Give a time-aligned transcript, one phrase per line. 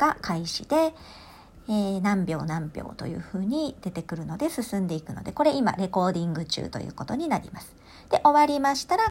[0.00, 0.94] が開始で、
[1.68, 7.74] えー、何秒何秒というふうに出てくるので進んでいくので、これ今レコーディング中ということになります。
[8.10, 9.04] で、終わりましたら